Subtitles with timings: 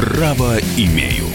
[0.00, 1.26] Право имею.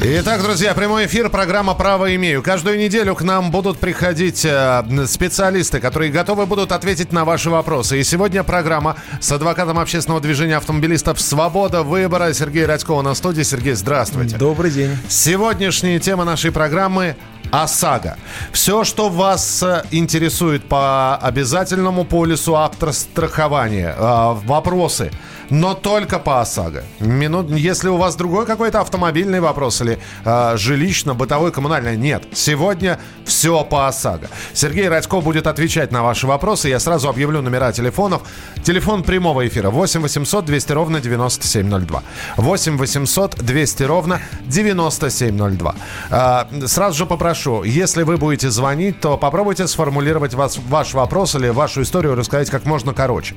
[0.00, 2.42] Итак, друзья, прямой эфир, программа «Право имею».
[2.42, 8.00] Каждую неделю к нам будут приходить э, специалисты, которые готовы будут ответить на ваши вопросы.
[8.00, 13.42] И сегодня программа с адвокатом общественного движения автомобилистов «Свобода выбора» Сергей Радькова на студии.
[13.42, 14.36] Сергей, здравствуйте.
[14.36, 14.90] Добрый день.
[15.08, 17.14] Сегодняшняя тема нашей программы
[17.52, 18.16] ОСАГО.
[18.50, 25.12] Все, что вас э, интересует по обязательному полису автострахования, э, вопросы–
[25.52, 26.82] но только по ОСАГО.
[27.00, 32.24] Минут, если у вас другой какой-то автомобильный вопрос или э, жилищно-бытовой, коммунальный, нет.
[32.32, 34.28] Сегодня все по ОСАГО.
[34.54, 36.70] Сергей Радько будет отвечать на ваши вопросы.
[36.70, 38.22] Я сразу объявлю номера телефонов.
[38.64, 42.02] Телефон прямого эфира 8 800 200 ровно 9702.
[42.38, 45.74] 8 800 200 ровно 9702.
[46.10, 51.48] Э, сразу же попрошу, если вы будете звонить, то попробуйте сформулировать вас, ваш вопрос или
[51.48, 53.34] вашу историю рассказать как можно короче.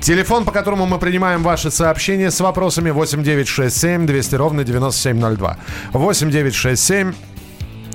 [0.00, 5.58] Телефон, по которому мы принимаем ваши сообщения с вопросами 8967 200 ровно 9702.
[5.92, 7.12] 8967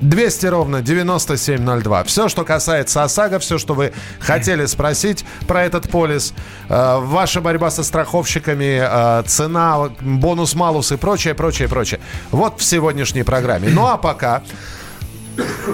[0.01, 2.03] 200 ровно 9702.
[2.03, 6.33] Все, что касается ОСАГО, все, что вы хотели спросить про этот полис,
[6.69, 11.99] э, ваша борьба со страховщиками, э, цена, бонус-малус и прочее, прочее, прочее.
[12.31, 13.69] Вот в сегодняшней программе.
[13.69, 14.43] Ну а пока...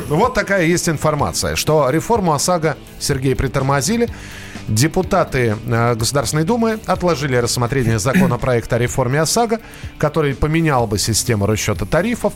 [0.09, 4.09] Вот такая есть информация, что реформу ОСАГО Сергей притормозили.
[4.67, 9.59] Депутаты э, Государственной Думы отложили рассмотрение законопроекта о реформе ОСАГО,
[9.97, 12.33] который поменял бы систему расчета тарифов.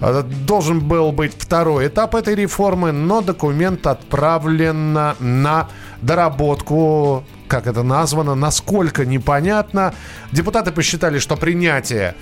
[0.00, 5.68] Э, должен был быть второй этап этой реформы, но документ отправлен на
[6.00, 9.94] доработку как это названо, насколько непонятно.
[10.32, 12.16] Депутаты посчитали, что принятие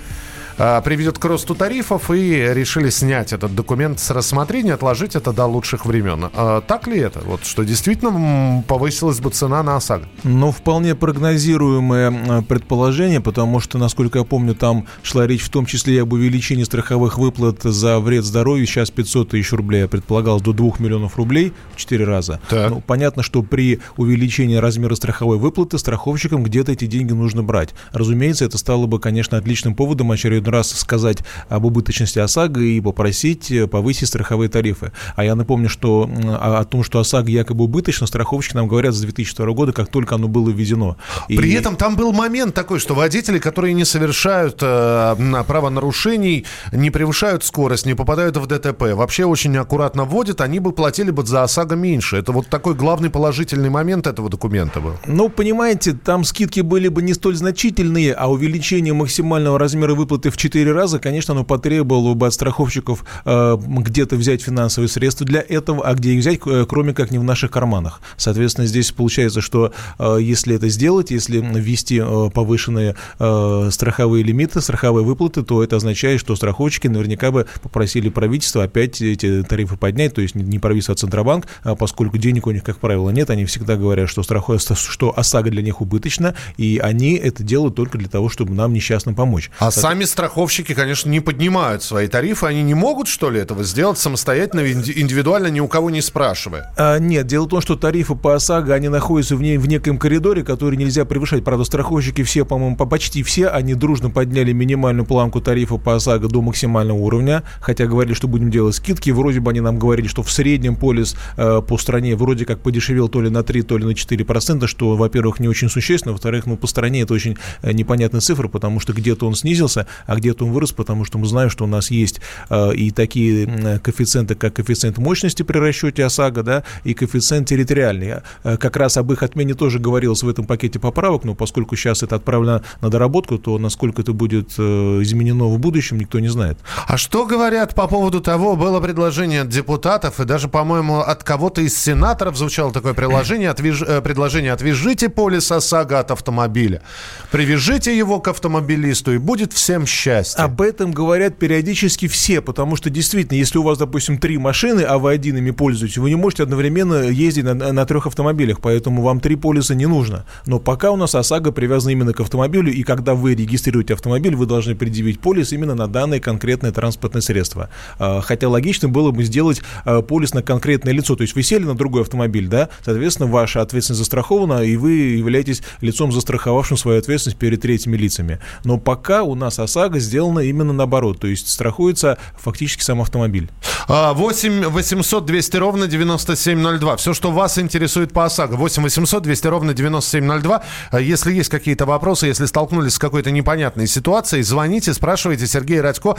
[0.56, 5.86] приведет к росту тарифов и решили снять этот документ с рассмотрения, отложить это до лучших
[5.86, 6.30] времен.
[6.32, 7.20] Э, так ли это?
[7.20, 10.06] Вот что действительно повысилась бы цена на ОСАГО?
[10.22, 15.66] Ну, вполне прогнозируемое э, предположение, потому что, насколько я помню, там шла речь в том
[15.66, 18.66] числе и об увеличении страховых выплат за вред здоровью.
[18.66, 22.40] Сейчас 500 тысяч рублей, я предполагал, до 2 миллионов рублей в 4 раза.
[22.48, 22.70] Так.
[22.70, 27.70] Ну, понятно, что при увеличении размера страховой выплаты страховщикам где-то эти деньги нужно брать.
[27.92, 31.18] Разумеется, это стало бы, конечно, отличным поводом очередной очередной раз сказать
[31.48, 34.92] об убыточности ОСАГО и попросить э, повысить страховые тарифы.
[35.16, 39.00] А я напомню, что о, о том, что ОСАГО якобы убыточно, страховщики нам говорят с
[39.00, 40.96] 2002 года, как только оно было введено.
[41.28, 41.36] И...
[41.36, 47.44] При этом там был момент такой, что водители, которые не совершают э, правонарушений, не превышают
[47.44, 51.76] скорость, не попадают в ДТП, вообще очень аккуратно вводят, они бы платили бы за ОСАГО
[51.76, 52.16] меньше.
[52.16, 54.92] Это вот такой главный положительный момент этого документа был.
[55.06, 60.36] Ну, понимаете, там скидки были бы не столь значительные, а увеличение максимального размера выплаты в
[60.36, 65.86] 4 раза, конечно, оно потребовало бы от страховщиков э, где-то взять финансовые средства для этого,
[65.86, 68.00] а где их взять, э, кроме как не в наших карманах.
[68.16, 74.60] Соответственно, здесь получается, что э, если это сделать, если ввести э, повышенные э, страховые лимиты,
[74.60, 80.14] страховые выплаты, то это означает, что страховщики наверняка бы попросили правительство опять эти тарифы поднять,
[80.14, 83.44] то есть не правительство, а Центробанк, а поскольку денег у них, как правило, нет, они
[83.44, 88.08] всегда говорят, что, страхуя, что ОСАГО для них убыточно, и они это делают только для
[88.08, 89.50] того, чтобы нам несчастным помочь.
[89.60, 92.46] А сами страховщики страховщики, конечно, не поднимают свои тарифы.
[92.46, 96.72] Они не могут, что ли, этого сделать самостоятельно, индивидуально, ни у кого не спрашивая?
[96.78, 99.98] А, нет, дело в том, что тарифы по ОСАГО, они находятся в, не, в неком
[99.98, 101.44] коридоре, который нельзя превышать.
[101.44, 106.28] Правда, страховщики все, по-моему, по почти все, они дружно подняли минимальную планку тарифа по ОСАГО
[106.28, 109.10] до максимального уровня, хотя говорили, что будем делать скидки.
[109.10, 113.10] Вроде бы они нам говорили, что в среднем полис э, по стране вроде как подешевел
[113.10, 116.46] то ли на 3, то ли на 4 процента, что, во-первых, не очень существенно, во-вторых,
[116.46, 120.46] ну, по стране это очень э, непонятная цифра, потому что где-то он снизился, а где-то
[120.46, 122.20] он вырос, потому что мы знаем, что у нас есть
[122.50, 128.22] э, и такие коэффициенты, как коэффициент мощности при расчете ОСАГО, да, и коэффициент территориальный.
[128.44, 132.02] Э, как раз об их отмене тоже говорилось в этом пакете поправок, но поскольку сейчас
[132.02, 134.62] это отправлено на доработку, то насколько это будет э,
[135.02, 136.58] изменено в будущем, никто не знает.
[136.86, 141.60] А что говорят по поводу того, было предложение от депутатов, и даже, по-моему, от кого-то
[141.60, 143.80] из сенаторов звучало такое предложение, отвяж...
[144.02, 146.82] предложение «отвяжите полис ОСАГО от автомобиля,
[147.30, 150.03] привяжите его к автомобилисту, и будет всем счастье».
[150.38, 154.98] Об этом говорят периодически все, потому что действительно, если у вас, допустим, три машины, а
[154.98, 159.20] вы один ими пользуетесь, вы не можете одновременно ездить на, на трех автомобилях, поэтому вам
[159.20, 160.26] три полиса не нужно.
[160.46, 164.46] Но пока у нас ОСАГО привязана именно к автомобилю, и когда вы регистрируете автомобиль, вы
[164.46, 167.70] должны предъявить полис именно на данное конкретное транспортное средство.
[167.98, 171.64] А, хотя логично было бы сделать а, полис на конкретное лицо, то есть вы сели
[171.64, 177.38] на другой автомобиль, да, соответственно, ваша ответственность застрахована, и вы являетесь лицом, застраховавшим свою ответственность
[177.38, 178.38] перед третьими лицами.
[178.64, 183.50] Но пока у нас ОСАГО ОСАГО сделано именно наоборот, то есть страхуется фактически сам автомобиль.
[183.88, 186.96] 8 800 200 ровно 9702.
[186.96, 188.56] Все, что вас интересует по ОСАГО.
[188.56, 190.62] 8 800 200 ровно 9702.
[190.90, 195.46] А если есть какие-то вопросы, если столкнулись с какой-то непонятной ситуацией, звоните, спрашивайте.
[195.46, 196.16] Сергей Радько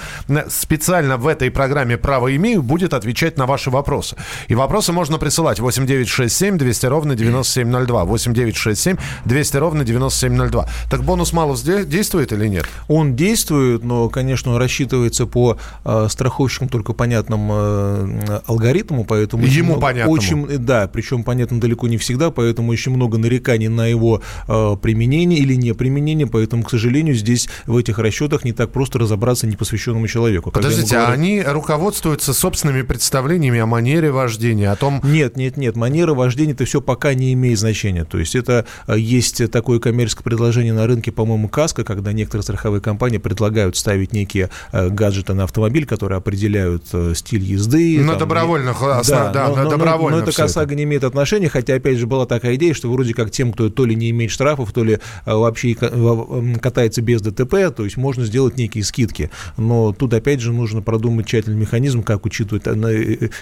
[0.50, 4.16] специально в этой программе «Право имею» будет отвечать на ваши вопросы.
[4.48, 8.06] И вопросы можно присылать 8 967 200 ровно 9702.
[8.06, 10.70] 8 967 200 ровно 9702.
[10.92, 12.66] Так бонус малус действует или нет?
[12.88, 19.46] Он действует, но, конечно, он рассчитывается по э, страховщикам только понятным э, алгоритму, поэтому...
[19.46, 20.12] Ему понятно.
[20.12, 25.40] Очень, да, причем понятно далеко не всегда, поэтому очень много нареканий на его э, применение
[25.40, 30.08] или не применение, поэтому, к сожалению, здесь в этих расчетах не так просто разобраться непосвященному
[30.08, 30.52] человеку.
[30.52, 31.12] Подождите, говорю...
[31.12, 35.02] а они руководствуются собственными представлениями о манере вождения, о том...
[35.04, 38.06] Нет, нет, нет, манера вождения это все пока не имеет значения.
[38.06, 42.82] То есть это э, есть такое коммерческое предложение на рынке, по-моему, КАСКО, когда некоторые страховые
[42.82, 43.45] компании предлагают
[43.76, 48.00] ставить некие э, гаджеты на автомобиль, которые определяют э, стиль езды.
[48.00, 49.06] На там, добровольных основ...
[49.06, 50.18] да, да, но, на добровольно.
[50.18, 52.92] Но, но это к ОСАГО не имеет отношения, хотя, опять же, была такая идея, что
[52.92, 57.76] вроде как тем, кто то ли не имеет штрафов, то ли вообще катается без ДТП,
[57.76, 59.30] то есть можно сделать некие скидки.
[59.58, 62.64] Но тут, опять же, нужно продумать тщательный механизм, как учитывать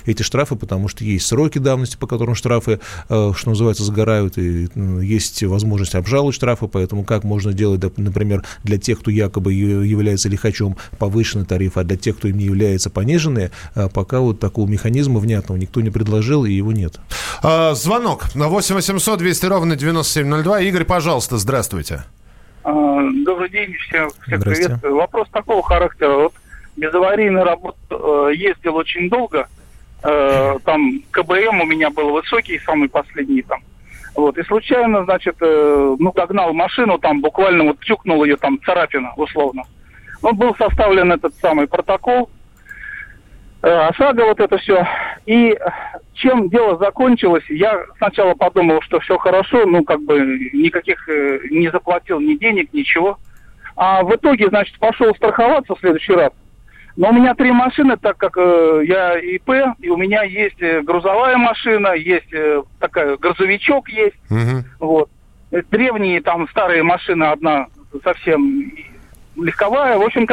[0.06, 4.70] эти штрафы, потому что есть сроки давности, по которым штрафы, что называется, загорают, и
[5.02, 9.54] есть возможность обжаловать штрафы, поэтому как можно делать, например, для тех, кто якобы
[9.94, 14.40] является лихачом повышенный тариф, а для тех, кто им не является пониженные, а пока вот
[14.40, 17.00] такого механизма внятного никто не предложил, и его нет.
[17.42, 20.62] А, звонок на 8 800 200 ровно 9702.
[20.62, 22.04] Игорь, пожалуйста, здравствуйте.
[22.64, 24.96] А, добрый день, всем, всех приветствую.
[24.96, 26.16] Вопрос такого характера.
[26.16, 26.34] Вот
[26.76, 29.48] без аварийной работы э, ездил очень долго.
[30.04, 33.62] Э, там КБМ у меня был высокий, самый последний там.
[34.16, 39.14] Вот, и случайно, значит, э, ну, догнал машину, там буквально вот тюкнул ее, там, царапина,
[39.18, 39.64] условно.
[40.24, 42.30] Ну, был составлен этот самый протокол,
[43.62, 44.88] э, ОСАГО, вот это все.
[45.26, 45.58] И
[46.14, 50.20] чем дело закончилось, я сначала подумал, что все хорошо, ну, как бы
[50.54, 53.20] никаких э, не заплатил ни денег, ничего.
[53.76, 56.32] А в итоге, значит, пошел страховаться в следующий раз.
[56.96, 60.82] Но у меня три машины, так как э, я ИП, и у меня есть э,
[60.84, 64.64] грузовая машина, есть э, такая грузовичок есть, угу.
[64.80, 65.10] вот.
[65.70, 67.68] Древние там старые машины, одна
[68.04, 68.72] совсем
[69.36, 69.98] легковая.
[69.98, 70.28] В общем,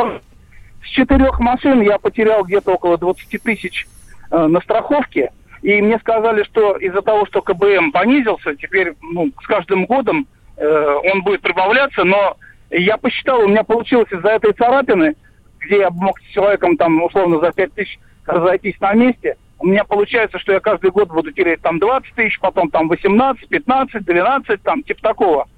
[0.83, 3.87] с четырех машин я потерял где-то около 20 тысяч
[4.31, 5.31] э, на страховке.
[5.63, 10.27] И мне сказали, что из-за того, что КБМ понизился, теперь ну, с каждым годом
[10.57, 12.37] э, он будет прибавляться, но
[12.71, 15.15] я посчитал, у меня получилось из-за этой царапины
[15.61, 19.85] где я мог с человеком там условно за 5 тысяч разойтись на месте, у меня
[19.85, 24.63] получается, что я каждый год буду терять там 20 тысяч, потом там 18, 15, 12,
[24.63, 25.49] там типа такого.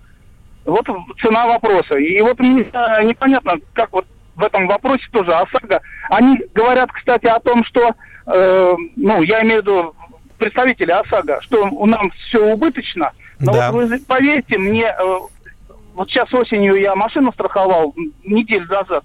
[0.65, 0.87] Вот
[1.21, 1.97] цена вопроса.
[1.97, 4.07] И вот мне э, непонятно, как вот
[4.37, 5.81] в этом вопросе тоже ОСАГО.
[6.11, 7.95] Они говорят, кстати, о том, что,
[8.27, 9.95] э, ну, я имею в виду
[10.39, 13.13] представители ОСАГО, что у нас все убыточно.
[13.41, 13.73] Но да.
[13.73, 15.19] вот вы поверьте мне, э,
[15.95, 17.95] вот сейчас осенью я машину страховал
[18.25, 19.05] неделю назад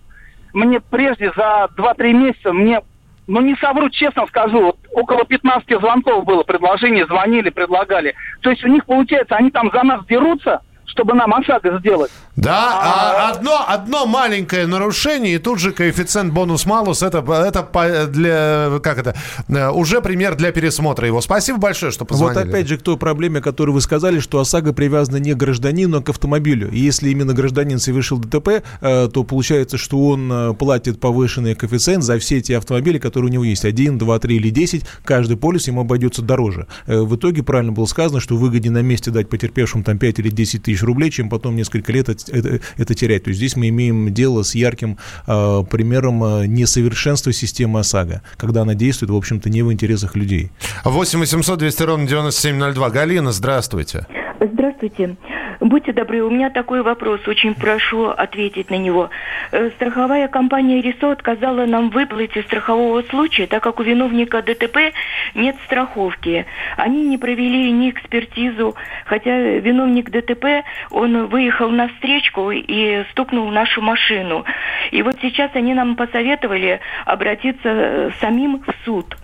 [0.57, 2.81] мне прежде за 2-3 месяца, мне,
[3.27, 8.15] ну не совру, честно скажу, вот около 15 звонков было, предложений, звонили, предлагали.
[8.41, 12.11] То есть у них, получается, они там за нас дерутся, чтобы нам ОСАГО сделать.
[12.37, 18.79] Да, а, а одно, одно маленькое нарушение, и тут же коэффициент бонус-малус, это, это для,
[18.83, 19.15] как это,
[19.47, 21.19] э, уже пример для пересмотра его.
[21.19, 22.37] Спасибо большое, что позвонили.
[22.37, 25.97] Вот опять же к той проблеме, которую вы сказали, что ОСАГО привязана не к гражданину,
[25.97, 26.69] а к автомобилю.
[26.69, 32.03] И если именно гражданин совершил ДТП, э, то получается, что он э, платит повышенный коэффициент
[32.03, 33.65] за все эти автомобили, которые у него есть.
[33.65, 34.83] Один, два, три или десять.
[35.03, 36.67] Каждый полис ему обойдется дороже.
[36.85, 40.61] В итоге правильно было сказано, что выгоднее на месте дать потерпевшим там 5 или 10
[40.61, 43.23] тысяч рублей, чем потом несколько лет это, это терять.
[43.23, 48.61] То есть здесь мы имеем дело с ярким э, примером э, несовершенства системы ОСАГО, когда
[48.61, 50.51] она действует, в общем-то, не в интересах людей.
[50.83, 52.89] 8 800 200 ровно 9702.
[52.89, 54.07] Галина, здравствуйте.
[54.39, 55.17] Здравствуйте.
[55.59, 59.09] Будьте добры, у меня такой вопрос, очень прошу ответить на него.
[59.51, 64.93] Э, страховая компания РИСО отказала нам выплате страхового случая, так как у виновника ДТП
[65.33, 66.45] нет страховки.
[66.75, 73.81] Они не провели ни экспертизу, хотя виновник ДТП, он выехал на встречку и стукнул нашу
[73.81, 74.45] машину.
[74.91, 79.15] И вот сейчас они нам посоветовали обратиться э, самим в суд.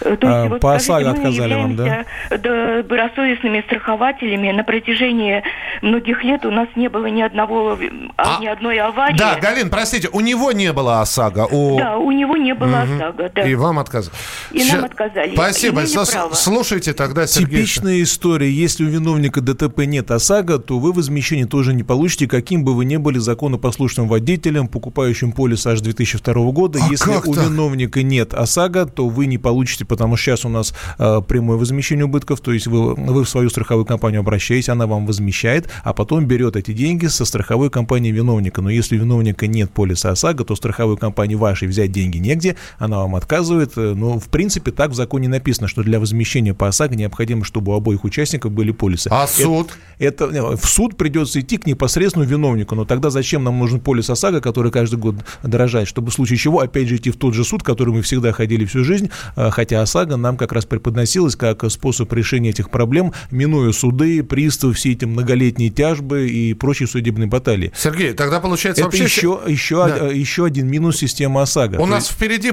[0.00, 2.04] То есть, а, вот, по ОСАГО отказали вам, да?
[2.30, 4.50] добросовестными страхователями.
[4.52, 5.42] На протяжении
[5.82, 7.78] многих лет у нас не было ни одного,
[8.16, 9.16] а, ни одной аварии.
[9.16, 11.48] Да, Галин, простите, у него не было ОСАГО?
[11.50, 11.78] У...
[11.78, 12.94] Да, у него не было угу.
[12.94, 13.42] ОСАГО, да.
[13.42, 14.14] И вам отказали?
[14.52, 14.76] И Ща...
[14.76, 15.34] нам отказали.
[15.34, 15.80] Спасибо.
[15.80, 17.58] С- слушайте тогда, Сергей.
[17.58, 18.50] Типичная история.
[18.50, 22.84] Если у виновника ДТП нет ОСАГО, то вы возмещение тоже не получите, каким бы вы
[22.84, 26.80] ни были законопослушным водителем, покупающим полис аж 2002 года.
[26.82, 30.74] А Если у виновника нет ОСАГО, то вы не получите, потому что сейчас у нас
[30.98, 35.06] э, прямое возмещение убытков, то есть вы, вы в свою страховую компанию обращаетесь, она вам
[35.06, 38.62] возмещает, а потом берет эти деньги со страховой компании виновника.
[38.62, 42.98] Но если у виновника нет полиса ОСАГО, то страховой компании вашей взять деньги негде, она
[42.98, 43.72] вам отказывает.
[43.76, 47.72] Э, но, в принципе, так в законе написано, что для возмещения по ОСАГО необходимо, чтобы
[47.72, 49.08] у обоих участников были полисы.
[49.10, 49.78] А суд?
[49.98, 52.74] Это, это, в суд придется идти к непосредственному виновнику.
[52.74, 56.60] Но тогда зачем нам нужен полис ОСАГО, который каждый год дорожает, чтобы в случае чего
[56.60, 59.82] опять же идти в тот же суд, который мы всегда ходили всю жизнь, э, хотя
[59.82, 65.04] ОСАГО нам как раз преподносилась как способ решения этих проблем, минуя суды, приставы, все эти
[65.04, 67.72] многолетние тяжбы и прочие судебные баталии.
[67.76, 69.04] Сергей, тогда получается Это вообще...
[69.04, 70.06] еще, еще, да.
[70.06, 71.80] еще один минус системы ОСАГО.
[71.80, 72.16] У нас есть...
[72.16, 72.52] впереди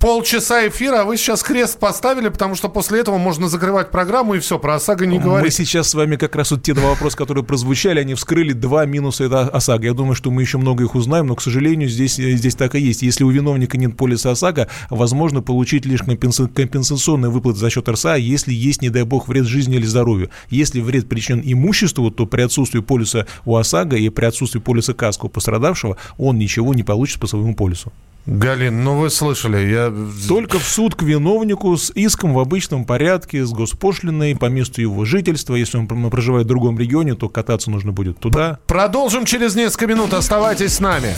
[0.00, 4.40] полчаса эфира, а вы сейчас крест поставили, потому что после этого можно закрывать программу и
[4.40, 5.44] все, про ОСАГО не говорить.
[5.44, 8.86] Мы сейчас с вами как раз вот те два вопроса, которые прозвучали, они вскрыли два
[8.86, 9.84] минуса это ОСАГО.
[9.84, 12.80] Я думаю, что мы еще много их узнаем, но, к сожалению, здесь, здесь так и
[12.80, 13.02] есть.
[13.02, 18.54] Если у виновника нет полиса ОСАГО, возможно получить лишь компенсационные выплаты за счет РСА, если
[18.54, 20.30] есть, не дай бог, вред жизни или здоровью.
[20.48, 25.26] Если вред причинен имуществу, то при отсутствии полиса у ОСАГО и при отсутствии полиса КАСКО
[25.26, 27.92] у пострадавшего он ничего не получит по своему полису.
[28.26, 29.92] Галин, ну вы слышали, я...
[30.28, 35.04] Только в суд к виновнику с иском в обычном порядке, с госпошлиной по месту его
[35.04, 35.54] жительства.
[35.54, 38.58] Если он проживает в другом регионе, то кататься нужно будет туда.
[38.66, 40.12] Продолжим через несколько минут.
[40.12, 41.14] Оставайтесь с нами.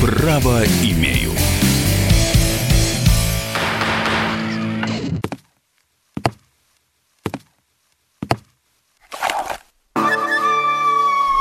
[0.00, 1.30] Право имею.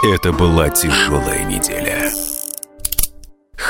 [0.04, 2.12] Это была тяжелая неделя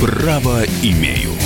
[0.00, 1.39] Право имею.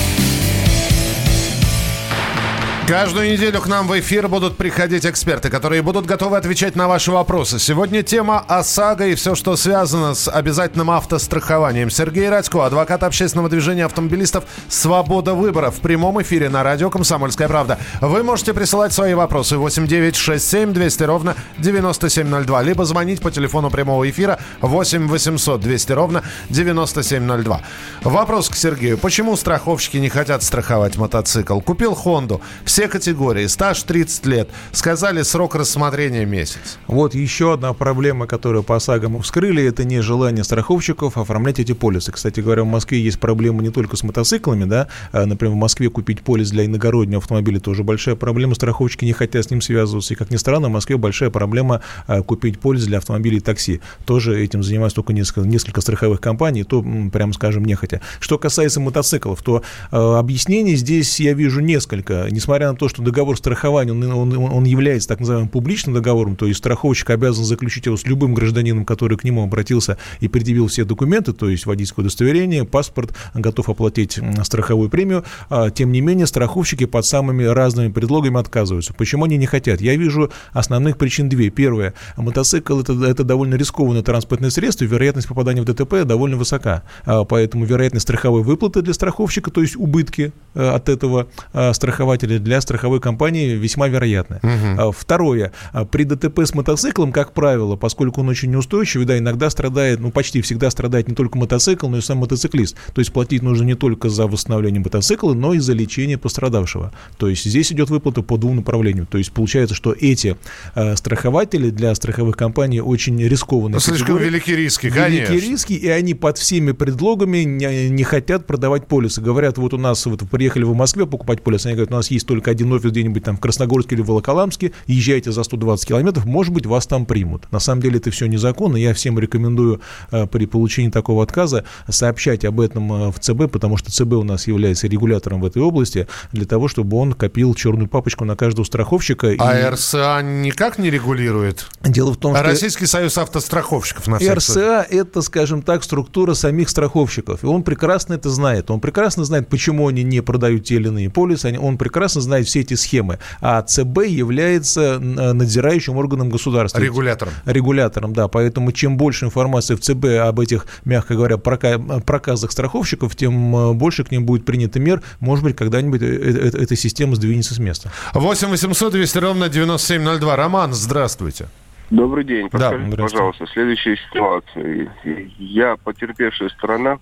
[2.86, 7.10] Каждую неделю к нам в эфир будут приходить эксперты, которые будут готовы отвечать на ваши
[7.10, 7.58] вопросы.
[7.58, 11.88] Сегодня тема ОСАГО и все, что связано с обязательным автострахованием.
[11.88, 17.78] Сергей Радько, адвокат общественного движения автомобилистов «Свобода выбора» в прямом эфире на радио «Комсомольская правда».
[18.02, 24.38] Вы можете присылать свои вопросы 8967 200 ровно 9702, либо звонить по телефону прямого эфира
[24.60, 27.62] 8 800 200 ровно 9702.
[28.02, 28.98] Вопрос к Сергею.
[28.98, 31.60] Почему страховщики не хотят страховать мотоцикл?
[31.60, 32.42] Купил Хонду
[32.74, 34.48] все категории, стаж 30 лет.
[34.72, 36.80] Сказали, срок рассмотрения месяц.
[36.88, 41.70] Вот еще одна проблема, которую по ОСАГО мы вскрыли, это не желание страховщиков оформлять эти
[41.70, 42.10] полисы.
[42.10, 45.88] Кстати говоря, в Москве есть проблема не только с мотоциклами, да, а, например, в Москве
[45.88, 50.14] купить полис для иногороднего автомобиля тоже большая проблема, страховщики не хотят с ним связываться.
[50.14, 53.82] И, как ни странно, в Москве большая проблема а, купить полис для автомобилей и такси.
[54.04, 58.00] Тоже этим занимаются только несколько, несколько страховых компаний, то, прямо скажем, нехотя.
[58.18, 59.62] Что касается мотоциклов, то
[59.92, 62.26] э, объяснений здесь я вижу несколько.
[62.32, 66.36] Несмотря несмотря на то, что договор страхования, он, он, он является так называемым публичным договором,
[66.36, 70.68] то есть страховщик обязан заключить его с любым гражданином, который к нему обратился и предъявил
[70.68, 76.26] все документы, то есть водительское удостоверение, паспорт, готов оплатить страховую премию, а, тем не менее
[76.26, 78.94] страховщики под самыми разными предлогами отказываются.
[78.94, 79.80] Почему они не хотят?
[79.80, 81.50] Я вижу основных причин две.
[81.50, 87.24] Первое, мотоцикл это, это довольно рискованное транспортное средство, вероятность попадания в ДТП довольно высока, а,
[87.24, 92.53] поэтому вероятность страховой выплаты для страховщика, то есть убытки э, от этого а, страхователя для
[92.54, 94.38] для страховой компании весьма вероятно.
[94.44, 94.92] Угу.
[94.92, 95.50] Второе.
[95.72, 100.12] А, при ДТП с мотоциклом, как правило, поскольку он очень неустойчивый, да, иногда страдает, ну,
[100.12, 102.76] почти всегда страдает не только мотоцикл, но и сам мотоциклист.
[102.94, 106.92] То есть платить нужно не только за восстановление мотоцикла, но и за лечение пострадавшего.
[107.18, 109.06] То есть здесь идет выплата по двум направлениям.
[109.06, 110.36] То есть получается, что эти
[110.76, 113.80] э, страхователи для страховых компаний очень рискованные.
[113.80, 115.32] Слишком велики риски, конечно.
[115.32, 119.20] Велики риски, и они под всеми предлогами не, не хотят продавать полисы.
[119.20, 122.28] Говорят, вот у нас вот приехали в Москве покупать полис, они говорят, у нас есть
[122.28, 126.52] только денег один офис где-нибудь там в Красногорске или Волоколамске, езжайте за 120 километров, может
[126.52, 127.50] быть, вас там примут.
[127.52, 128.76] На самом деле это все незаконно.
[128.76, 133.76] Я всем рекомендую э, при получении такого отказа сообщать об этом э, в ЦБ, потому
[133.76, 137.88] что ЦБ у нас является регулятором в этой области, для того, чтобы он копил черную
[137.88, 139.34] папочку на каждого страховщика.
[139.38, 139.70] А и...
[139.70, 141.66] РСА никак не регулирует?
[141.82, 142.46] Дело в том, а что...
[142.46, 147.42] Российский союз автостраховщиков на РСА– это, скажем так, структура самих страховщиков.
[147.42, 148.70] И он прекрасно это знает.
[148.70, 151.56] Он прекрасно знает, почему они не продают те или иные полисы.
[151.60, 153.18] Он прекрасно знает все эти схемы.
[153.40, 156.78] А ЦБ является надзирающим органом государства.
[156.78, 157.32] Регулятором.
[157.44, 158.28] Регулятором, да.
[158.28, 164.04] Поэтому чем больше информации в ЦБ об этих, мягко говоря, проказах страховщиков, тем э, больше
[164.04, 165.02] к ним будет принято мер.
[165.20, 167.90] Может быть, когда-нибудь э, э, эта система сдвинется с места.
[168.14, 170.36] 8 800 200 ровно 9702.
[170.36, 171.46] Роман, здравствуйте.
[171.90, 172.48] Добрый день.
[172.48, 174.90] Подскажите, да, пожалуйста, следующая ситуация.
[175.38, 176.98] Я потерпевшая сторона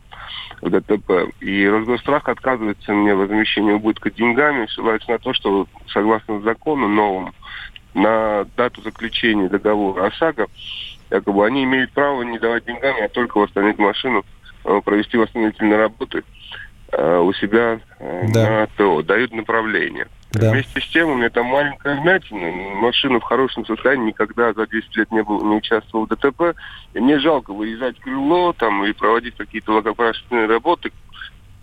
[0.61, 6.41] в ДТП, и Росгострах отказывается мне в возмещении убытка деньгами, ссылается на то, что согласно
[6.41, 7.33] закону новому,
[7.95, 10.47] на дату заключения договора ОСАГО,
[11.11, 14.25] якобы они имеют право не давать деньгами, а только восстановить машину,
[14.65, 16.23] э, провести восстановительные работы
[16.93, 18.51] э, у себя э, да.
[18.51, 20.07] на ТО, дают направление.
[20.35, 20.51] Да.
[20.51, 22.51] Вместе с тем у меня там маленькая вмятина.
[22.77, 26.57] Машина в хорошем состоянии, никогда за 10 лет не, был, не участвовал в ДТП.
[26.95, 30.91] И мне жалко вырезать крыло там и проводить какие-то логопрашенные работы,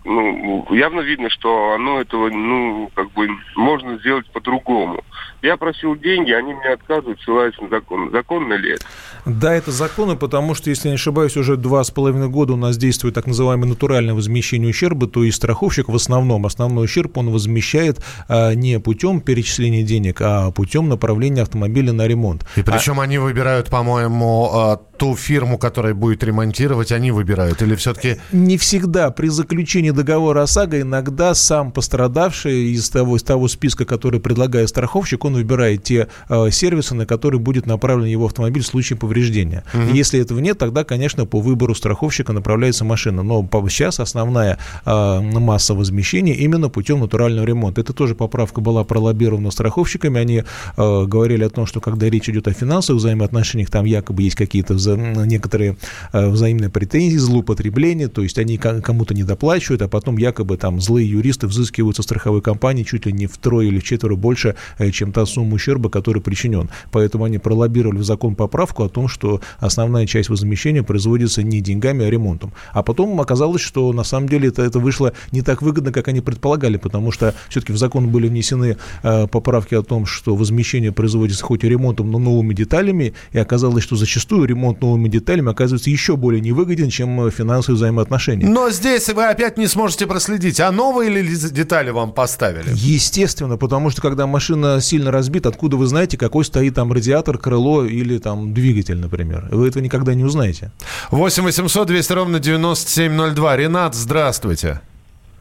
[0.04, 5.02] ну, явно видно, что оно этого, ну, как бы, можно сделать по-другому.
[5.42, 8.10] Я просил деньги, они мне отказывают, ссылаются на закон.
[8.10, 8.84] Законно ли это?
[9.24, 12.56] Да, это законно, потому что, если я не ошибаюсь, уже два с половиной года у
[12.56, 17.30] нас действует так называемое натуральное возмещение ущерба, то есть страховщик в основном, основной ущерб он
[17.30, 22.46] возмещает а, не путем перечисления денег, а путем направления автомобиля на ремонт.
[22.56, 23.04] И причем а...
[23.04, 27.62] они выбирают, по-моему, а, ту фирму, которая будет ремонтировать, они выбирают?
[27.62, 28.16] Или все-таки...
[28.32, 29.10] Не всегда.
[29.10, 35.24] При заключении договора ОСАГО иногда сам пострадавший из того, из того списка, который предлагает страховщик,
[35.24, 39.64] он выбирает те э, сервисы, на которые будет направлен его автомобиль в случае повреждения.
[39.72, 39.94] Угу.
[39.94, 43.22] Если этого нет, тогда, конечно, по выбору страховщика направляется машина.
[43.22, 47.80] Но сейчас основная э, масса возмещения именно путем натурального ремонта.
[47.80, 50.20] Это тоже поправка была пролоббирована страховщиками.
[50.20, 50.44] Они
[50.76, 54.74] э, говорили о том, что когда речь идет о финансовых взаимоотношениях, там якобы есть какие-то
[54.74, 55.76] вза некоторые
[56.12, 61.08] э, взаимные претензии, злоупотребления, то есть они кому-то не доплачивают, а потом якобы там злые
[61.08, 65.12] юристы взыскивают со страховой компании чуть ли не втрое или в четверо больше, э, чем
[65.12, 66.70] та сумма ущерба, который причинен.
[66.90, 72.04] Поэтому они пролоббировали в закон поправку о том, что основная часть возмещения производится не деньгами,
[72.04, 72.52] а ремонтом.
[72.72, 76.20] А потом оказалось, что на самом деле это, это вышло не так выгодно, как они
[76.20, 81.44] предполагали, потому что все-таки в закон были внесены э, поправки о том, что возмещение производится
[81.44, 86.16] хоть и ремонтом, но новыми деталями, и оказалось, что зачастую ремонт новыми деталями оказывается еще
[86.16, 88.46] более невыгоден, чем э, финансовые взаимоотношения.
[88.46, 92.68] Но здесь вы опять не сможете проследить, а новые ли детали вам поставили?
[92.74, 97.84] Естественно, потому что когда машина сильно разбита, откуда вы знаете, какой стоит там радиатор, крыло
[97.84, 99.48] или там двигатель, например?
[99.50, 100.72] Вы этого никогда не узнаете.
[101.10, 103.56] 8 800 200 ровно 9702.
[103.56, 104.80] Ренат, здравствуйте.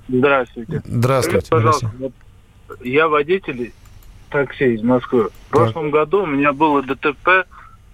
[0.08, 0.82] Здравствуйте.
[0.86, 1.46] Здравствуйте.
[1.46, 2.14] Скажите, пожалуйста, вот
[2.84, 3.74] я водитель
[4.30, 5.30] такси из Москвы.
[5.48, 7.46] В прошлом году у меня было ДТП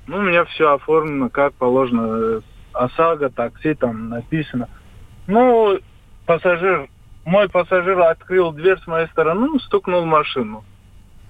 [0.07, 2.41] ну, у меня все оформлено как положено.
[2.73, 4.67] ОСАГО, такси там написано.
[5.27, 5.79] Ну,
[6.25, 6.89] пассажир,
[7.23, 10.63] мой пассажир открыл дверь с моей стороны, ну, стукнул в машину.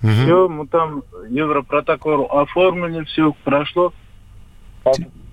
[0.02, 0.12] Угу.
[0.12, 3.94] Все, мы там европротокол оформили, все прошло.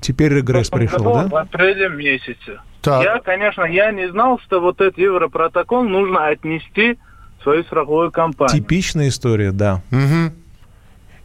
[0.01, 1.27] Теперь регресс пришел, да?
[1.27, 2.61] В апреле месяце.
[2.81, 3.05] Так.
[3.05, 6.99] Я, конечно, я не знал, что вот этот европротокол нужно отнести
[7.39, 8.61] в свою страховую компанию.
[8.61, 9.83] Типичная история, да.
[9.93, 10.35] Угу.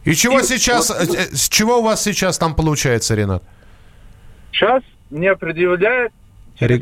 [0.04, 3.42] И чего и сейчас, вот, э, с чего у вас сейчас там получается, Ренат?
[4.52, 6.12] Сейчас мне предъявляют.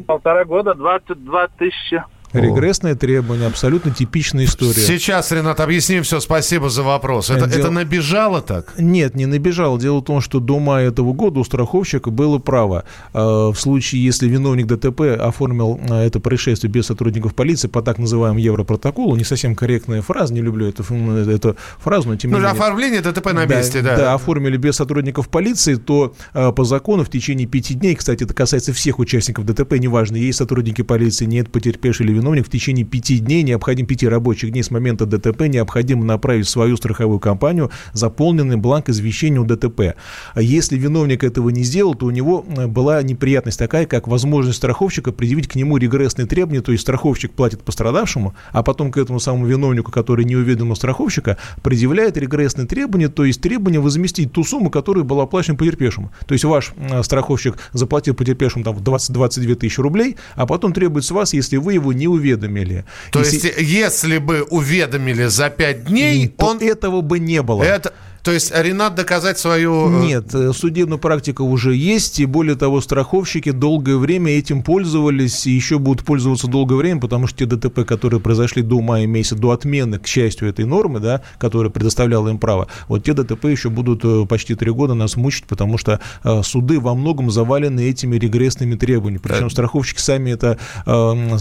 [0.07, 2.03] Полтора года 22 тысячи
[2.41, 4.73] Регрессные требования, абсолютно типичная история.
[4.75, 6.21] Сейчас, Ренат, объясним все.
[6.21, 7.31] Спасибо за вопрос.
[7.31, 7.61] Это, Дел...
[7.61, 8.75] это набежало так?
[8.79, 9.79] Нет, не набежало.
[9.79, 14.05] Дело в том, что до мая этого года у страховщика было право э, в случае,
[14.05, 19.25] если виновник ДТП оформил э, это происшествие без сотрудников полиции по так называемому европротоколу, не
[19.25, 22.53] совсем корректная фраза, не люблю эту, эту фразу, но тем не ну, менее...
[22.53, 23.97] оформление ДТП на месте, да.
[23.97, 28.25] Да, да оформили без сотрудников полиции, то э, по закону в течение пяти дней, кстати,
[28.25, 32.85] это касается всех участников ДТП, неважно, есть сотрудники полиции, нет потерпевший или виновник, в течение
[32.85, 38.57] пяти дней, необходимо пяти рабочих дней с момента ДТП, необходимо направить свою страховую компанию заполненный
[38.57, 39.95] бланк извещения у ДТП.
[40.37, 45.13] Если виновник этого не сделал, то у него э, была неприятность такая, как возможность страховщика
[45.13, 49.47] предъявить к нему регрессные требования, то есть страховщик платит пострадавшему, а потом к этому самому
[49.47, 55.05] виновнику, который не уведомил страховщика, предъявляет регрессные требования, то есть требования возместить ту сумму, которая
[55.05, 56.13] была оплачена потерпевшему.
[56.27, 61.11] То есть ваш э, страховщик заплатил потерпевшему там 20-22 тысячи рублей, а потом требует с
[61.11, 62.85] вас, если вы его не не уведомили.
[63.11, 63.49] То если...
[63.49, 66.59] есть, если бы уведомили за пять дней, то он...
[66.61, 67.63] этого бы не было.
[67.63, 67.93] Это...
[68.27, 70.03] То есть Ренат доказать свою...
[70.03, 75.47] Э, Нет, э, судебная практика уже есть, и более того, страховщики долгое время этим пользовались
[75.47, 79.37] и еще будут пользоваться долгое время, потому что те ДТП, которые произошли до мая месяца,
[79.37, 83.71] до отмены, к счастью, этой нормы, да, которая предоставляла им право, вот те ДТП еще
[83.71, 86.01] будут э, почти три года нас мучить, потому что
[86.43, 89.23] суды во многом завалены этими регрессными требованиями.
[89.23, 91.39] Причем страховщики сами это э,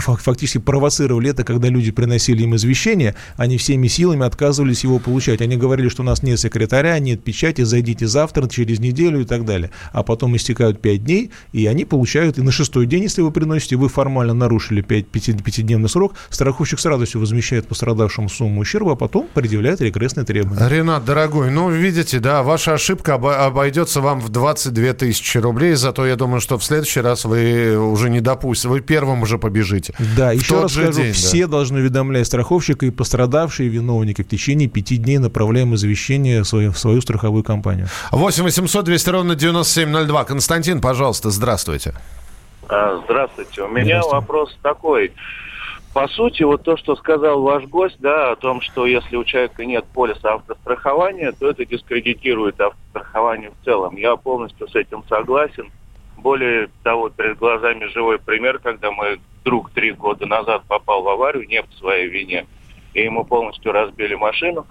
[0.00, 5.42] фактически провоцировали это, когда люди приносили им извещение, они всеми силами отказывались его получать.
[5.42, 9.24] Они говорили, что что у нас нет секретаря, нет печати, зайдите завтра, через неделю и
[9.24, 9.72] так далее.
[9.92, 13.74] А потом истекают 5 дней, и они получают, и на шестой день, если вы приносите,
[13.74, 18.94] вы формально нарушили 5, 5, 5 срок, страховщик с радостью возмещает пострадавшему сумму ущерба, а
[18.94, 20.68] потом предъявляет регрессные требования.
[20.68, 26.14] Ренат, дорогой, ну, видите, да, ваша ошибка обойдется вам в 22 тысячи рублей, зато я
[26.14, 29.94] думаю, что в следующий раз вы уже не допустите, вы первым уже побежите.
[30.16, 31.52] Да, еще раз скажу, день, все да.
[31.52, 36.46] должны уведомлять страховщика и пострадавшие, и виновники в течение пяти дней направляем известие извещение в
[36.46, 37.86] свою, в свою страховую компанию.
[38.12, 40.24] 8 800 200 ровно 9702.
[40.24, 41.94] Константин, пожалуйста, здравствуйте.
[42.68, 43.62] А, здравствуйте.
[43.62, 45.12] У меня вопрос такой.
[45.94, 49.64] По сути, вот то, что сказал ваш гость, да, о том, что если у человека
[49.64, 53.96] нет полиса автострахования, то это дискредитирует автострахование в целом.
[53.96, 55.70] Я полностью с этим согласен.
[56.18, 61.48] Более того, перед глазами живой пример, когда мой друг три года назад попал в аварию,
[61.48, 62.46] не по своей вине,
[62.92, 64.66] и ему полностью разбили машину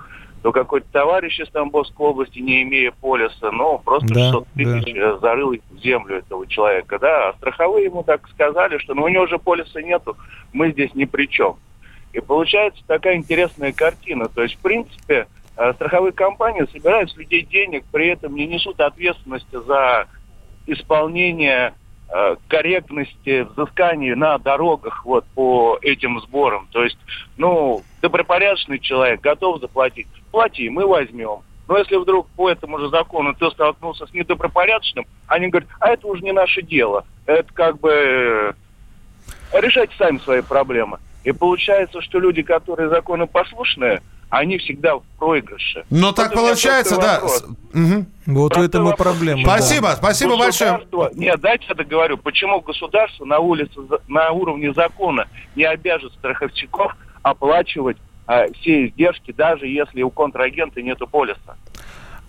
[0.47, 5.01] то какой-то товарищ из Тамбовской области, не имея полиса, ну, просто да, 600 тысяч да.
[5.01, 9.07] Э, зарыл в землю этого человека, да, а страховые ему так сказали, что ну, у
[9.09, 10.15] него уже полиса нету,
[10.53, 11.57] мы здесь ни при чем.
[12.13, 17.41] И получается такая интересная картина, то есть, в принципе, э, страховые компании собирают с людей
[17.41, 20.07] денег, при этом не несут ответственности за
[20.65, 21.73] исполнение
[22.47, 26.67] корректности взысканий на дорогах вот по этим сборам.
[26.71, 26.97] То есть,
[27.35, 31.41] ну, добропорядочный человек готов заплатить плати, мы возьмем.
[31.67, 36.07] Но если вдруг по этому же закону ты столкнулся с недобропорядочным, они говорят, а это
[36.07, 37.05] уже не наше дело.
[37.25, 38.53] Это как бы э,
[39.59, 40.99] решайте сами свои проблемы.
[41.25, 45.85] И получается, что люди, которые законопослушные, они всегда в проигрыше.
[45.89, 47.21] Но вот так получается, да.
[47.73, 48.05] Угу.
[48.27, 49.43] Вот в этом и проблема.
[49.43, 49.95] Спасибо, да.
[49.95, 50.81] спасибо большое.
[51.13, 52.17] Нет, дайте я договорю.
[52.17, 59.67] Почему государство на улице, на уровне закона не обяжет страховщиков оплачивать а, все издержки, даже
[59.67, 61.55] если у контрагента нет полиса.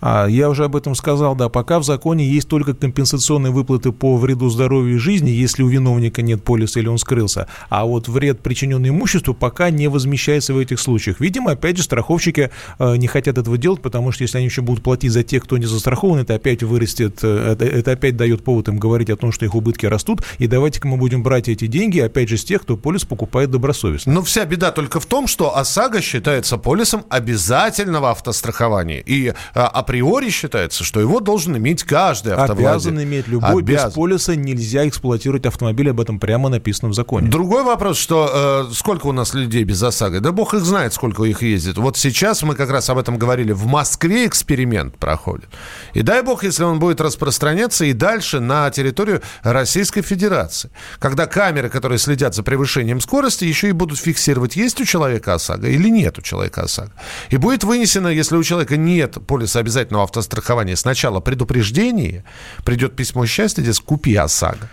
[0.01, 4.17] А, я уже об этом сказал, да, пока в законе есть только компенсационные выплаты по
[4.17, 8.41] вреду здоровью и жизни, если у виновника нет полиса или он скрылся, а вот вред,
[8.41, 11.19] причиненный имуществу, пока не возмещается в этих случаях.
[11.19, 14.83] Видимо, опять же, страховщики э, не хотят этого делать, потому что если они еще будут
[14.83, 18.67] платить за тех, кто не застрахован, это опять вырастет, э, это, это опять дает повод
[18.69, 21.99] им говорить о том, что их убытки растут, и давайте-ка мы будем брать эти деньги,
[21.99, 24.13] опять же, с тех, кто полис покупает добросовестно.
[24.13, 30.29] Но вся беда только в том, что ОСАГО считается полисом обязательного автострахования, и а, априори
[30.29, 32.85] считается, что его должен иметь каждый автовладелец.
[32.85, 33.61] Обязан иметь любой.
[33.61, 33.89] Обязан.
[33.89, 37.29] Без полиса нельзя эксплуатировать автомобиль, об этом прямо написано в законе.
[37.29, 40.19] Другой вопрос, что э, сколько у нас людей без ОСАГО?
[40.19, 41.77] Да бог их знает, сколько их ездит.
[41.77, 43.51] Вот сейчас мы как раз об этом говорили.
[43.51, 45.49] В Москве эксперимент проходит.
[45.93, 50.69] И дай бог, если он будет распространяться и дальше на территорию Российской Федерации.
[50.99, 55.67] Когда камеры, которые следят за превышением скорости, еще и будут фиксировать, есть у человека ОСАГО
[55.67, 56.91] или нет у человека ОСАГО.
[57.31, 62.23] И будет вынесено, если у человека нет полиса обязательно обязательного автострахования сначала предупреждение,
[62.65, 64.69] придет письмо счастья, здесь купи ОСАГО.